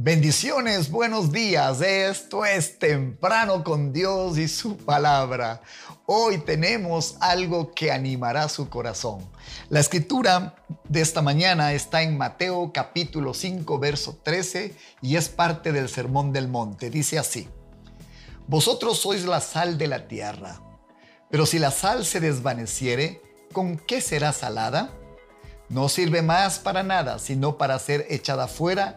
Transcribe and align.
Bendiciones, 0.00 0.92
buenos 0.92 1.32
días. 1.32 1.80
Esto 1.80 2.44
es 2.44 2.78
temprano 2.78 3.64
con 3.64 3.92
Dios 3.92 4.38
y 4.38 4.46
su 4.46 4.76
palabra. 4.76 5.60
Hoy 6.06 6.38
tenemos 6.38 7.16
algo 7.18 7.72
que 7.72 7.90
animará 7.90 8.48
su 8.48 8.68
corazón. 8.68 9.28
La 9.70 9.80
escritura 9.80 10.54
de 10.88 11.00
esta 11.00 11.20
mañana 11.20 11.72
está 11.72 12.02
en 12.02 12.16
Mateo 12.16 12.70
capítulo 12.72 13.34
5, 13.34 13.76
verso 13.80 14.20
13 14.22 14.76
y 15.02 15.16
es 15.16 15.28
parte 15.28 15.72
del 15.72 15.88
Sermón 15.88 16.32
del 16.32 16.46
Monte. 16.46 16.90
Dice 16.90 17.18
así, 17.18 17.48
Vosotros 18.46 19.00
sois 19.00 19.24
la 19.24 19.40
sal 19.40 19.78
de 19.78 19.88
la 19.88 20.06
tierra, 20.06 20.60
pero 21.28 21.44
si 21.44 21.58
la 21.58 21.72
sal 21.72 22.06
se 22.06 22.20
desvaneciere, 22.20 23.20
¿con 23.52 23.76
qué 23.76 24.00
será 24.00 24.32
salada? 24.32 24.92
No 25.68 25.88
sirve 25.88 26.22
más 26.22 26.60
para 26.60 26.84
nada, 26.84 27.18
sino 27.18 27.58
para 27.58 27.76
ser 27.80 28.06
echada 28.08 28.46
fuera 28.46 28.96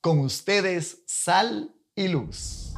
Con 0.00 0.20
ustedes, 0.20 1.02
sal 1.08 1.74
y 1.96 2.06
luz. 2.06 2.72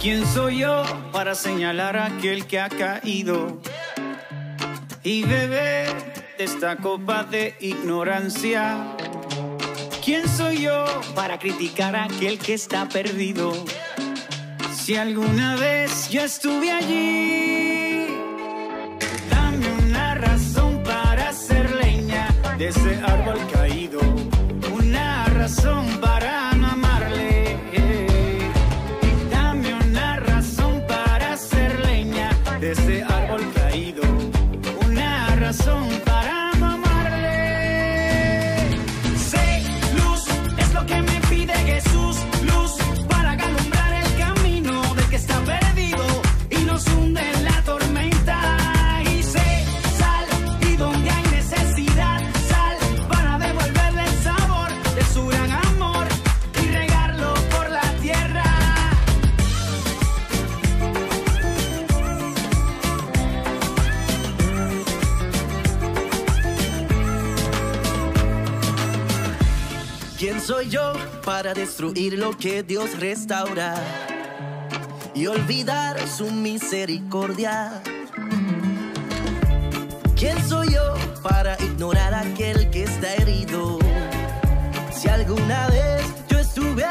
¿Quién 0.00 0.24
soy 0.26 0.60
yo 0.60 0.84
para 1.10 1.34
señalar 1.34 1.96
a 1.96 2.06
aquel 2.06 2.46
que 2.46 2.60
ha 2.60 2.68
caído 2.68 3.60
y 5.02 5.24
beber 5.24 5.92
de 6.38 6.44
esta 6.44 6.76
copa 6.76 7.24
de 7.24 7.56
ignorancia? 7.58 8.96
¿Quién 10.04 10.28
soy 10.28 10.62
yo 10.62 10.84
para 11.16 11.40
criticar 11.40 11.96
a 11.96 12.04
aquel 12.04 12.38
que 12.38 12.54
está 12.54 12.88
perdido? 12.88 13.52
Si 14.72 14.94
alguna 14.94 15.56
vez 15.56 16.08
yo 16.10 16.22
estuve 16.22 16.70
allí 16.70 17.89
de 22.60 22.68
ese 22.68 23.00
árbol 23.02 23.38
caído, 23.50 23.59
¿Quién 70.40 70.56
soy 70.56 70.70
yo 70.70 70.94
para 71.22 71.52
destruir 71.52 72.18
lo 72.18 72.34
que 72.34 72.62
Dios 72.62 72.98
restaura 72.98 73.74
y 75.14 75.26
olvidar 75.26 76.00
su 76.08 76.30
misericordia? 76.30 77.82
¿Quién 80.16 80.42
soy 80.48 80.72
yo 80.72 80.94
para 81.22 81.62
ignorar 81.62 82.14
aquel 82.14 82.70
que 82.70 82.84
está 82.84 83.16
herido? 83.16 83.78
Si 84.94 85.10
alguna 85.10 85.66
vez 85.68 86.06
yo 86.30 86.38
estuve 86.38 86.86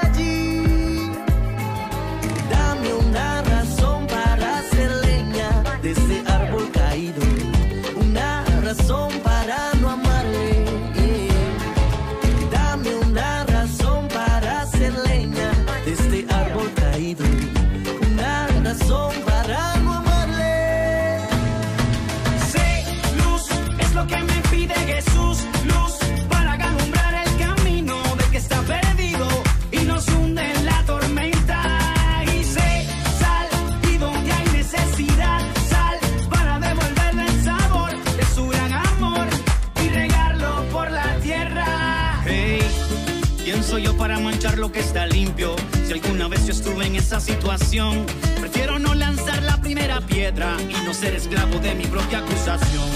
¿quién 43.52 43.64
soy 43.64 43.82
yo 43.82 43.98
para 43.98 44.20
manchar 44.20 44.60
lo 44.60 44.72
que 44.72 44.80
está 44.80 45.08
limpio? 45.08 45.56
Si 45.88 45.94
alguna 45.94 46.28
vez 46.28 46.46
yo 46.46 46.52
estuve 46.52 46.86
en 46.86 46.96
esa 46.96 47.20
situación, 47.20 48.06
prefiero 48.40 48.78
no 48.78 48.94
lanzar 48.94 49.42
la 49.42 49.58
primera 49.58 50.02
piedra 50.02 50.56
y 50.70 50.86
no 50.86 50.94
ser 50.94 51.16
esclavo 51.16 51.58
de 51.58 51.74
mi 51.74 51.86
propia 51.86 52.20
acusación. 52.20 52.88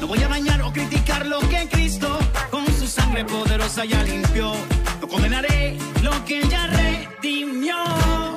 No 0.00 0.08
voy 0.08 0.20
a 0.22 0.28
dañar 0.28 0.62
o 0.62 0.72
criticar 0.72 1.26
lo 1.26 1.38
que 1.48 1.68
Cristo 1.70 2.18
con 2.50 2.66
su 2.66 2.88
sangre 2.88 3.24
poderosa 3.24 3.84
ya 3.84 4.02
limpió. 4.02 4.52
No 5.00 5.06
condenaré 5.06 5.76
lo 6.02 6.24
que 6.24 6.42
ya 6.48 6.66
redimió. 6.66 8.29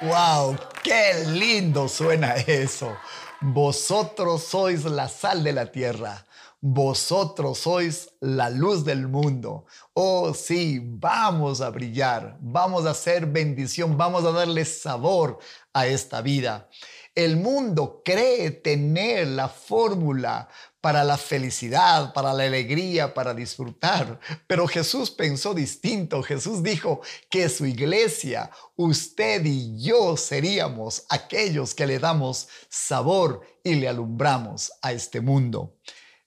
¡Wow! 0.00 0.56
¡Qué 0.84 1.24
lindo 1.26 1.88
suena 1.88 2.34
eso! 2.36 2.96
Vosotros 3.40 4.44
sois 4.44 4.84
la 4.84 5.08
sal 5.08 5.42
de 5.42 5.52
la 5.52 5.72
tierra. 5.72 6.24
vosotros 6.60 7.58
sois 7.58 8.10
la 8.20 8.50
luz 8.50 8.84
del 8.84 9.06
mundo. 9.08 9.66
Oh 9.94 10.34
sí, 10.34 10.80
vamos 10.82 11.60
a 11.60 11.70
brillar, 11.70 12.36
vamos 12.40 12.84
a 12.86 12.90
hacer 12.90 13.26
bendición, 13.26 13.96
vamos 13.96 14.24
a 14.24 14.32
darle 14.32 14.64
sabor 14.64 15.38
a 15.72 15.86
esta 15.86 16.20
vida. 16.20 16.68
El 17.14 17.36
mundo 17.36 18.02
cree 18.04 18.50
tener 18.50 19.28
la 19.28 19.48
fórmula 19.48 20.48
para 20.80 21.02
la 21.04 21.16
felicidad, 21.16 22.12
para 22.12 22.32
la 22.32 22.44
alegría, 22.44 23.12
para 23.14 23.34
disfrutar. 23.34 24.20
Pero 24.46 24.66
Jesús 24.66 25.10
pensó 25.10 25.54
distinto. 25.54 26.22
Jesús 26.22 26.62
dijo 26.62 27.00
que 27.30 27.48
su 27.48 27.66
iglesia, 27.66 28.50
usted 28.76 29.44
y 29.44 29.80
yo 29.82 30.16
seríamos 30.16 31.04
aquellos 31.08 31.74
que 31.74 31.86
le 31.86 31.98
damos 31.98 32.48
sabor 32.68 33.42
y 33.64 33.74
le 33.74 33.88
alumbramos 33.88 34.72
a 34.82 34.92
este 34.92 35.20
mundo. 35.20 35.76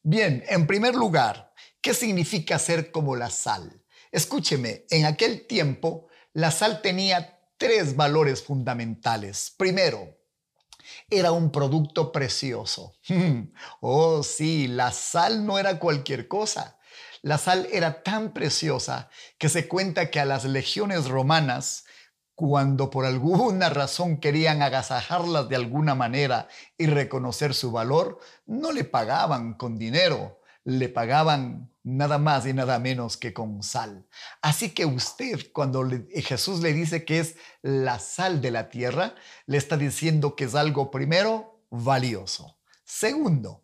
Bien, 0.03 0.43
en 0.47 0.67
primer 0.67 0.95
lugar, 0.95 1.53
¿qué 1.81 1.93
significa 1.93 2.59
ser 2.59 2.91
como 2.91 3.15
la 3.15 3.29
sal? 3.29 3.81
Escúcheme, 4.11 4.85
en 4.89 5.05
aquel 5.05 5.47
tiempo 5.47 6.07
la 6.33 6.51
sal 6.51 6.81
tenía 6.81 7.39
tres 7.57 7.95
valores 7.95 8.41
fundamentales. 8.41 9.53
Primero, 9.57 10.17
era 11.09 11.31
un 11.31 11.51
producto 11.51 12.11
precioso. 12.11 12.95
Oh, 13.81 14.23
sí, 14.23 14.67
la 14.67 14.91
sal 14.91 15.45
no 15.45 15.57
era 15.57 15.79
cualquier 15.79 16.27
cosa. 16.27 16.77
La 17.21 17.37
sal 17.37 17.67
era 17.71 18.03
tan 18.03 18.33
preciosa 18.33 19.09
que 19.37 19.49
se 19.49 19.67
cuenta 19.67 20.09
que 20.09 20.19
a 20.19 20.25
las 20.25 20.45
legiones 20.45 21.07
romanas, 21.07 21.85
cuando 22.35 22.89
por 22.89 23.05
alguna 23.05 23.69
razón 23.69 24.17
querían 24.17 24.61
agasajarlas 24.61 25.47
de 25.49 25.55
alguna 25.55 25.95
manera 25.95 26.47
y 26.77 26.87
reconocer 26.87 27.53
su 27.53 27.71
valor, 27.71 28.19
no 28.45 28.71
le 28.71 28.83
pagaban 28.83 29.53
con 29.53 29.77
dinero, 29.77 30.40
le 30.63 30.89
pagaban 30.89 31.71
nada 31.83 32.17
más 32.17 32.45
y 32.45 32.53
nada 32.53 32.79
menos 32.79 33.17
que 33.17 33.33
con 33.33 33.63
sal. 33.63 34.05
Así 34.41 34.71
que 34.71 34.85
usted, 34.85 35.51
cuando 35.51 35.87
Jesús 36.13 36.61
le 36.61 36.73
dice 36.73 37.05
que 37.05 37.19
es 37.19 37.35
la 37.61 37.99
sal 37.99 38.41
de 38.41 38.51
la 38.51 38.69
tierra, 38.69 39.15
le 39.47 39.57
está 39.57 39.77
diciendo 39.77 40.35
que 40.35 40.45
es 40.45 40.55
algo 40.55 40.91
primero 40.91 41.65
valioso. 41.71 42.57
Segundo, 42.83 43.63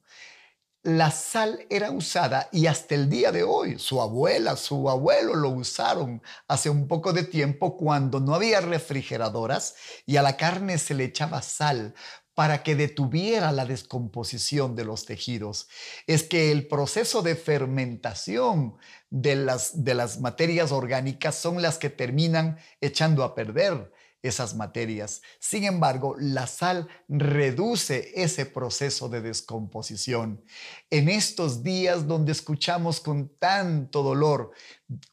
la 0.83 1.11
sal 1.11 1.65
era 1.69 1.91
usada 1.91 2.47
y 2.51 2.67
hasta 2.67 2.95
el 2.95 3.09
día 3.09 3.33
de 3.33 3.44
hoy 3.44 3.77
su 3.77 4.01
abuela, 4.01 4.55
su 4.55 4.89
abuelo 4.89 5.35
lo 5.35 5.49
usaron 5.49 6.21
hace 6.47 6.69
un 6.69 6.88
poco 6.88 7.11
de 7.11 7.23
tiempo 7.23 7.75
cuando 7.75 8.21
no 8.21 8.33
había 8.33 8.61
refrigeradoras 8.61 9.75
y 10.05 10.15
a 10.15 10.21
la 10.21 10.38
carne 10.38 10.77
se 10.77 10.94
le 10.94 11.03
echaba 11.03 11.41
sal 11.41 11.94
para 12.37 12.61
que 12.61 12.75
detuviera 12.75 13.51
la 13.51 13.65
descomposición 13.65 14.75
de 14.75 14.85
los 14.85 15.05
tejidos. 15.05 15.67
Es 16.05 16.21
que 16.21 16.51
el 16.51 16.67
proceso 16.67 17.23
de 17.23 17.35
fermentación 17.35 18.77
de 19.09 19.35
las, 19.35 19.83
de 19.83 19.95
las 19.95 20.19
materias 20.19 20.71
orgánicas 20.71 21.33
son 21.33 21.63
las 21.63 21.79
que 21.79 21.89
terminan 21.89 22.59
echando 22.79 23.23
a 23.23 23.33
perder 23.33 23.91
esas 24.21 24.53
materias. 24.55 25.23
Sin 25.39 25.63
embargo, 25.63 26.15
la 26.19 26.45
sal 26.45 26.87
reduce 27.09 28.11
ese 28.13 28.45
proceso 28.45 29.09
de 29.09 29.21
descomposición. 29.21 30.43
En 30.91 31.09
estos 31.09 31.63
días 31.63 32.05
donde 32.05 32.33
escuchamos 32.33 32.99
con 32.99 33.29
tanto 33.39 34.03
dolor 34.03 34.51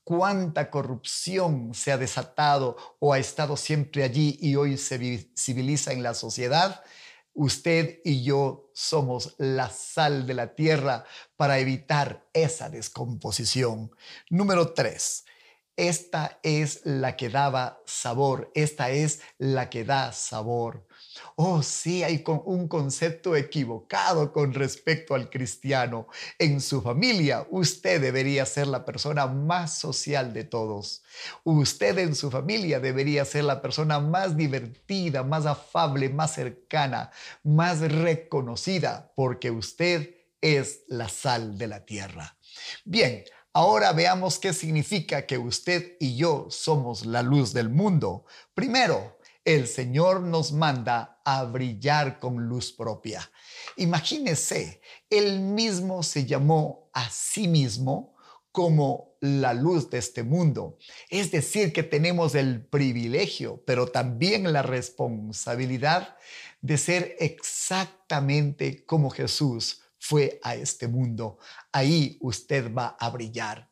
cuánta 0.02 0.70
corrupción 0.70 1.72
se 1.72 1.90
ha 1.90 1.96
desatado 1.96 2.76
o 2.98 3.14
ha 3.14 3.18
estado 3.18 3.56
siempre 3.56 4.02
allí 4.02 4.38
y 4.42 4.56
hoy 4.56 4.76
se 4.76 4.98
visibiliza 4.98 5.92
en 5.92 6.02
la 6.02 6.12
sociedad, 6.12 6.82
Usted 7.34 7.98
y 8.04 8.22
yo 8.22 8.70
somos 8.74 9.34
la 9.38 9.68
sal 9.68 10.26
de 10.26 10.34
la 10.34 10.54
tierra 10.54 11.04
para 11.36 11.58
evitar 11.58 12.28
esa 12.32 12.70
descomposición. 12.70 13.90
Número 14.30 14.72
tres, 14.72 15.24
esta 15.76 16.38
es 16.42 16.82
la 16.84 17.16
que 17.16 17.28
daba 17.28 17.80
sabor, 17.84 18.50
esta 18.54 18.90
es 18.90 19.20
la 19.38 19.70
que 19.70 19.84
da 19.84 20.12
sabor. 20.12 20.86
Oh, 21.36 21.62
sí, 21.62 22.02
hay 22.02 22.22
un 22.26 22.68
concepto 22.68 23.36
equivocado 23.36 24.32
con 24.32 24.52
respecto 24.52 25.14
al 25.14 25.30
cristiano. 25.30 26.08
En 26.38 26.60
su 26.60 26.80
familia, 26.80 27.46
usted 27.50 28.00
debería 28.00 28.46
ser 28.46 28.66
la 28.68 28.84
persona 28.84 29.26
más 29.26 29.78
social 29.78 30.32
de 30.32 30.44
todos. 30.44 31.02
Usted 31.44 31.98
en 31.98 32.14
su 32.14 32.30
familia 32.30 32.80
debería 32.80 33.24
ser 33.24 33.44
la 33.44 33.60
persona 33.60 34.00
más 34.00 34.36
divertida, 34.36 35.22
más 35.22 35.46
afable, 35.46 36.08
más 36.08 36.34
cercana, 36.34 37.10
más 37.42 37.80
reconocida, 37.80 39.12
porque 39.16 39.50
usted 39.50 40.14
es 40.40 40.82
la 40.88 41.08
sal 41.08 41.56
de 41.58 41.66
la 41.66 41.84
tierra. 41.84 42.36
Bien, 42.84 43.24
Ahora 43.56 43.92
veamos 43.92 44.40
qué 44.40 44.52
significa 44.52 45.26
que 45.26 45.38
usted 45.38 45.96
y 46.00 46.16
yo 46.16 46.48
somos 46.50 47.06
la 47.06 47.22
luz 47.22 47.52
del 47.52 47.68
mundo. 47.68 48.24
Primero, 48.52 49.20
el 49.44 49.68
Señor 49.68 50.22
nos 50.22 50.50
manda 50.50 51.20
a 51.24 51.44
brillar 51.44 52.18
con 52.18 52.48
luz 52.48 52.72
propia. 52.72 53.30
Imagínese, 53.76 54.80
Él 55.08 55.38
mismo 55.38 56.02
se 56.02 56.26
llamó 56.26 56.90
a 56.92 57.08
sí 57.10 57.46
mismo 57.46 58.16
como 58.50 59.14
la 59.20 59.54
luz 59.54 59.88
de 59.88 59.98
este 59.98 60.24
mundo. 60.24 60.76
Es 61.08 61.30
decir, 61.30 61.72
que 61.72 61.84
tenemos 61.84 62.34
el 62.34 62.66
privilegio, 62.66 63.62
pero 63.64 63.86
también 63.86 64.52
la 64.52 64.62
responsabilidad 64.62 66.16
de 66.60 66.76
ser 66.76 67.14
exactamente 67.20 68.84
como 68.84 69.10
Jesús 69.10 69.83
fue 70.04 70.38
a 70.42 70.54
este 70.54 70.86
mundo. 70.86 71.38
Ahí 71.72 72.18
usted 72.20 72.70
va 72.74 72.94
a 73.00 73.08
brillar. 73.08 73.70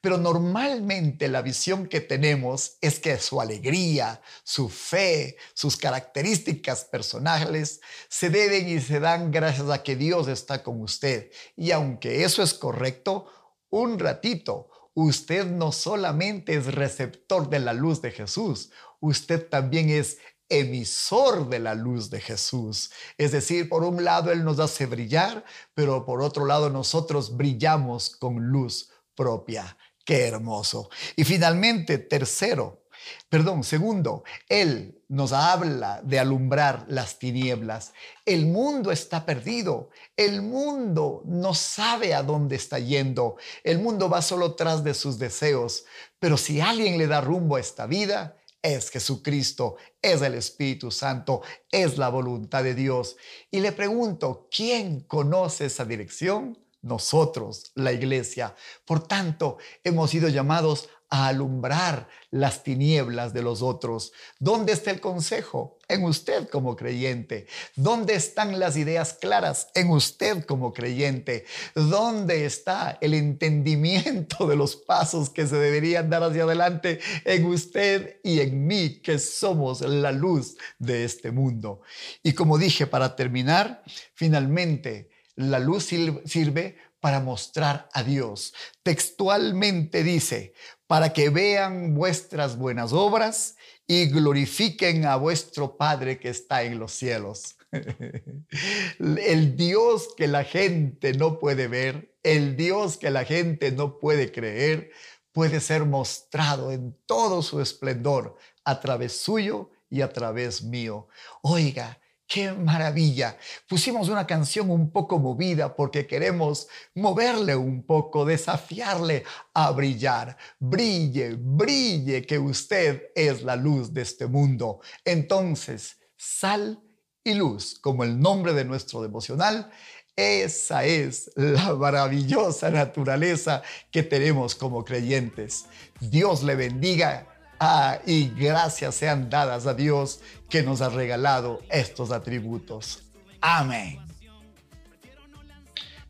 Pero 0.00 0.16
normalmente 0.16 1.28
la 1.28 1.42
visión 1.42 1.86
que 1.86 2.00
tenemos 2.00 2.78
es 2.80 2.98
que 2.98 3.18
su 3.18 3.42
alegría, 3.42 4.22
su 4.42 4.70
fe, 4.70 5.36
sus 5.52 5.76
características 5.76 6.84
personales 6.84 7.82
se 8.08 8.30
deben 8.30 8.66
y 8.70 8.80
se 8.80 9.00
dan 9.00 9.30
gracias 9.30 9.68
a 9.68 9.82
que 9.82 9.96
Dios 9.96 10.28
está 10.28 10.62
con 10.62 10.80
usted. 10.80 11.30
Y 11.56 11.72
aunque 11.72 12.24
eso 12.24 12.42
es 12.42 12.54
correcto, 12.54 13.26
un 13.68 13.98
ratito, 13.98 14.70
usted 14.94 15.44
no 15.44 15.72
solamente 15.72 16.54
es 16.54 16.74
receptor 16.74 17.50
de 17.50 17.60
la 17.60 17.74
luz 17.74 18.00
de 18.00 18.12
Jesús, 18.12 18.70
usted 19.00 19.46
también 19.46 19.90
es 19.90 20.16
emisor 20.48 21.48
de 21.48 21.58
la 21.58 21.74
luz 21.74 22.10
de 22.10 22.20
Jesús. 22.20 22.90
Es 23.18 23.32
decir, 23.32 23.68
por 23.68 23.84
un 23.84 24.04
lado 24.04 24.32
Él 24.32 24.44
nos 24.44 24.58
hace 24.58 24.86
brillar, 24.86 25.44
pero 25.74 26.04
por 26.04 26.22
otro 26.22 26.46
lado 26.46 26.70
nosotros 26.70 27.36
brillamos 27.36 28.10
con 28.10 28.48
luz 28.48 28.90
propia. 29.14 29.76
Qué 30.04 30.28
hermoso. 30.28 30.88
Y 31.16 31.24
finalmente, 31.24 31.98
tercero, 31.98 32.84
perdón, 33.28 33.64
segundo, 33.64 34.22
Él 34.48 35.02
nos 35.08 35.32
habla 35.32 36.00
de 36.02 36.18
alumbrar 36.18 36.84
las 36.88 37.18
tinieblas. 37.18 37.92
El 38.24 38.46
mundo 38.46 38.90
está 38.90 39.24
perdido. 39.24 39.90
El 40.16 40.42
mundo 40.42 41.22
no 41.24 41.54
sabe 41.54 42.14
a 42.14 42.22
dónde 42.22 42.56
está 42.56 42.78
yendo. 42.78 43.36
El 43.62 43.78
mundo 43.78 44.08
va 44.08 44.22
solo 44.22 44.54
tras 44.54 44.82
de 44.84 44.94
sus 44.94 45.18
deseos. 45.18 45.84
Pero 46.18 46.36
si 46.36 46.60
alguien 46.60 46.98
le 46.98 47.06
da 47.06 47.20
rumbo 47.20 47.56
a 47.56 47.60
esta 47.60 47.86
vida, 47.86 48.36
es 48.66 48.90
Jesucristo, 48.90 49.76
es 50.02 50.22
el 50.22 50.34
Espíritu 50.34 50.90
Santo, 50.90 51.42
es 51.70 51.98
la 51.98 52.08
voluntad 52.08 52.64
de 52.64 52.74
Dios. 52.74 53.16
Y 53.50 53.60
le 53.60 53.72
pregunto, 53.72 54.48
¿quién 54.50 55.00
conoce 55.00 55.66
esa 55.66 55.84
dirección? 55.84 56.58
Nosotros, 56.86 57.72
la 57.74 57.92
iglesia. 57.92 58.54
Por 58.84 59.06
tanto, 59.06 59.58
hemos 59.84 60.10
sido 60.10 60.28
llamados 60.28 60.88
a 61.08 61.28
alumbrar 61.28 62.08
las 62.30 62.64
tinieblas 62.64 63.32
de 63.32 63.42
los 63.42 63.62
otros. 63.62 64.12
¿Dónde 64.38 64.72
está 64.72 64.90
el 64.90 65.00
consejo? 65.00 65.78
En 65.88 66.04
usted 66.04 66.48
como 66.48 66.74
creyente. 66.74 67.46
¿Dónde 67.76 68.14
están 68.14 68.58
las 68.58 68.76
ideas 68.76 69.12
claras? 69.14 69.68
En 69.74 69.90
usted 69.90 70.44
como 70.44 70.72
creyente. 70.72 71.44
¿Dónde 71.74 72.44
está 72.44 72.98
el 73.00 73.14
entendimiento 73.14 74.46
de 74.48 74.56
los 74.56 74.74
pasos 74.74 75.30
que 75.30 75.46
se 75.46 75.56
deberían 75.56 76.10
dar 76.10 76.24
hacia 76.24 76.42
adelante? 76.42 76.98
En 77.24 77.46
usted 77.46 78.18
y 78.24 78.40
en 78.40 78.66
mí, 78.66 79.00
que 79.00 79.20
somos 79.20 79.82
la 79.82 80.10
luz 80.10 80.56
de 80.78 81.04
este 81.04 81.30
mundo. 81.30 81.82
Y 82.22 82.32
como 82.32 82.58
dije 82.58 82.86
para 82.88 83.14
terminar, 83.14 83.84
finalmente, 84.14 85.15
la 85.36 85.58
luz 85.58 85.84
sirve 85.84 86.76
para 87.00 87.20
mostrar 87.20 87.88
a 87.92 88.02
Dios. 88.02 88.54
Textualmente 88.82 90.02
dice, 90.02 90.54
para 90.86 91.12
que 91.12 91.30
vean 91.30 91.94
vuestras 91.94 92.56
buenas 92.56 92.92
obras 92.92 93.56
y 93.86 94.06
glorifiquen 94.06 95.04
a 95.04 95.16
vuestro 95.16 95.76
Padre 95.76 96.18
que 96.18 96.30
está 96.30 96.62
en 96.62 96.78
los 96.78 96.92
cielos. 96.92 97.56
El 98.98 99.56
Dios 99.56 100.08
que 100.16 100.26
la 100.26 100.44
gente 100.44 101.12
no 101.12 101.38
puede 101.38 101.68
ver, 101.68 102.16
el 102.22 102.56
Dios 102.56 102.96
que 102.96 103.10
la 103.10 103.24
gente 103.24 103.70
no 103.70 103.98
puede 103.98 104.32
creer, 104.32 104.90
puede 105.32 105.60
ser 105.60 105.84
mostrado 105.84 106.72
en 106.72 106.96
todo 107.06 107.42
su 107.42 107.60
esplendor 107.60 108.36
a 108.64 108.80
través 108.80 109.12
suyo 109.12 109.70
y 109.90 110.00
a 110.00 110.12
través 110.12 110.62
mío. 110.62 111.08
Oiga, 111.42 112.00
¡Qué 112.26 112.52
maravilla! 112.52 113.38
Pusimos 113.68 114.08
una 114.08 114.26
canción 114.26 114.68
un 114.70 114.90
poco 114.90 115.20
movida 115.20 115.76
porque 115.76 116.08
queremos 116.08 116.66
moverle 116.94 117.54
un 117.54 117.84
poco, 117.84 118.24
desafiarle 118.24 119.22
a 119.54 119.70
brillar. 119.70 120.36
Brille, 120.58 121.36
brille, 121.38 122.26
que 122.26 122.38
usted 122.38 123.10
es 123.14 123.42
la 123.42 123.54
luz 123.54 123.92
de 123.92 124.02
este 124.02 124.26
mundo. 124.26 124.80
Entonces, 125.04 125.98
sal 126.16 126.82
y 127.22 127.34
luz, 127.34 127.78
como 127.78 128.02
el 128.02 128.18
nombre 128.18 128.54
de 128.54 128.64
nuestro 128.64 129.02
devocional, 129.02 129.70
esa 130.16 130.84
es 130.84 131.30
la 131.36 131.74
maravillosa 131.74 132.70
naturaleza 132.70 133.62
que 133.92 134.02
tenemos 134.02 134.56
como 134.56 134.84
creyentes. 134.84 135.66
Dios 136.00 136.42
le 136.42 136.56
bendiga 136.56 137.35
Ah, 137.58 138.00
y 138.04 138.28
gracias 138.28 138.96
sean 138.96 139.30
dadas 139.30 139.66
a 139.66 139.72
Dios 139.72 140.20
que 140.48 140.62
nos 140.62 140.82
ha 140.82 140.90
regalado 140.90 141.62
estos 141.70 142.10
atributos. 142.10 143.02
Amén. 143.40 143.98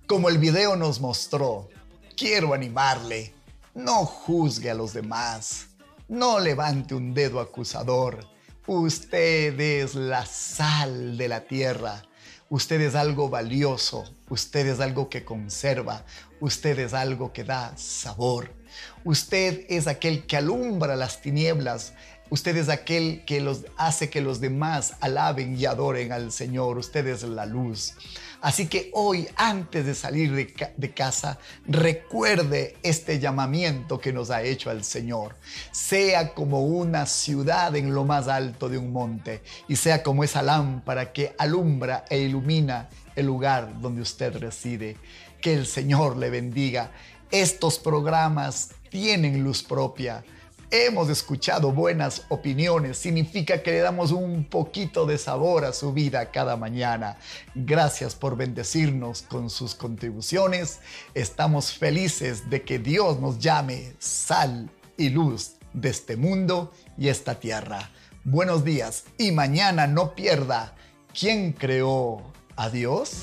Como 0.08 0.28
el 0.28 0.38
video 0.38 0.76
nos 0.76 1.00
mostró, 1.00 1.68
quiero 2.16 2.52
animarle, 2.52 3.34
no 3.74 4.04
juzgue 4.04 4.70
a 4.70 4.74
los 4.74 4.92
demás, 4.92 5.68
no 6.08 6.40
levante 6.40 6.94
un 6.94 7.14
dedo 7.14 7.40
acusador. 7.40 8.26
Usted 8.66 9.58
es 9.60 9.94
la 9.94 10.26
sal 10.26 11.16
de 11.16 11.28
la 11.28 11.42
tierra. 11.42 12.02
Usted 12.48 12.80
es 12.80 12.94
algo 12.94 13.28
valioso, 13.28 14.04
usted 14.28 14.68
es 14.68 14.78
algo 14.78 15.08
que 15.08 15.24
conserva, 15.24 16.04
usted 16.40 16.78
es 16.78 16.94
algo 16.94 17.32
que 17.32 17.42
da 17.42 17.76
sabor. 17.76 18.54
Usted 19.04 19.64
es 19.68 19.86
aquel 19.86 20.26
que 20.26 20.36
alumbra 20.36 20.96
las 20.96 21.20
tinieblas. 21.20 21.92
Usted 22.28 22.56
es 22.56 22.68
aquel 22.68 23.24
que 23.24 23.40
los 23.40 23.66
hace 23.76 24.10
que 24.10 24.20
los 24.20 24.40
demás 24.40 24.94
alaben 25.00 25.56
y 25.58 25.66
adoren 25.66 26.12
al 26.12 26.32
Señor. 26.32 26.78
Usted 26.78 27.06
es 27.06 27.22
la 27.22 27.46
luz. 27.46 27.94
Así 28.40 28.66
que 28.68 28.90
hoy, 28.92 29.28
antes 29.36 29.86
de 29.86 29.94
salir 29.94 30.32
de, 30.76 30.90
casa, 30.92 31.38
recuerde 31.66 32.76
este 32.82 33.18
llamamiento 33.18 33.98
que 33.98 34.12
nos 34.12 34.30
ha 34.30 34.42
hecho 34.42 34.70
el 34.70 34.84
Señor. 34.84 35.36
Sea 35.72 36.34
como 36.34 36.64
una 36.64 37.06
ciudad 37.06 37.74
en 37.76 37.94
lo 37.94 38.04
más 38.04 38.28
alto 38.28 38.68
de 38.68 38.78
un 38.78 38.92
monte 38.92 39.42
y 39.68 39.76
sea 39.76 40.02
como 40.02 40.22
esa 40.22 40.42
lámpara 40.42 41.12
que 41.12 41.34
alumbra 41.38 42.04
e 42.08 42.18
ilumina 42.18 42.88
el 43.14 43.26
lugar 43.26 43.80
donde 43.80 44.02
usted 44.02 44.36
reside. 44.36 44.96
Que 45.40 45.54
el 45.54 45.66
Señor 45.66 46.16
le 46.16 46.30
bendiga 46.30 46.90
estos 47.30 47.78
programas 47.78 48.70
tienen 48.90 49.42
luz 49.42 49.62
propia. 49.62 50.24
Hemos 50.70 51.08
escuchado 51.10 51.70
buenas 51.70 52.22
opiniones, 52.28 52.98
significa 52.98 53.62
que 53.62 53.70
le 53.70 53.78
damos 53.78 54.10
un 54.10 54.44
poquito 54.44 55.06
de 55.06 55.16
sabor 55.16 55.64
a 55.64 55.72
su 55.72 55.92
vida 55.92 56.32
cada 56.32 56.56
mañana. 56.56 57.18
Gracias 57.54 58.16
por 58.16 58.36
bendecirnos 58.36 59.22
con 59.22 59.48
sus 59.48 59.76
contribuciones. 59.76 60.80
Estamos 61.14 61.72
felices 61.72 62.50
de 62.50 62.62
que 62.62 62.80
Dios 62.80 63.20
nos 63.20 63.38
llame 63.38 63.92
sal 64.00 64.68
y 64.96 65.10
luz 65.10 65.52
de 65.72 65.90
este 65.90 66.16
mundo 66.16 66.72
y 66.98 67.08
esta 67.08 67.38
tierra. 67.38 67.90
Buenos 68.24 68.64
días 68.64 69.04
y 69.18 69.30
mañana 69.30 69.86
no 69.86 70.16
pierda. 70.16 70.74
¿Quién 71.18 71.52
creó 71.52 72.22
a 72.56 72.70
Dios? 72.70 73.22